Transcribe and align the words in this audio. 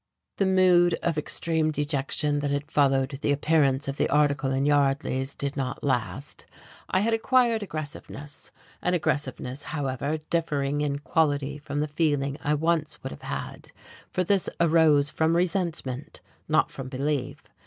The 0.37 0.47
mood 0.47 0.95
of 1.03 1.15
extreme 1.15 1.69
dejection 1.69 2.39
that 2.39 2.49
had 2.49 2.71
followed 2.71 3.19
the 3.21 3.31
appearance 3.31 3.87
of 3.87 3.97
the 3.97 4.09
article 4.09 4.49
in 4.51 4.65
Yardley's 4.65 5.35
did 5.35 5.55
not 5.55 5.83
last. 5.83 6.47
I 6.89 7.01
had 7.01 7.13
acquired 7.13 7.61
aggressiveness: 7.61 8.49
an 8.81 8.95
aggressiveness, 8.95 9.65
however, 9.65 10.17
differing 10.31 10.81
in 10.81 10.97
quality 10.97 11.59
from 11.59 11.81
the 11.81 11.87
feeling 11.87 12.39
I 12.43 12.55
once 12.55 13.03
would 13.03 13.11
have 13.11 13.21
had, 13.21 13.71
for 14.09 14.23
this 14.23 14.49
arose 14.59 15.11
from 15.11 15.35
resentment, 15.35 16.21
not 16.49 16.71
from 16.71 16.89
belief. 16.89 17.43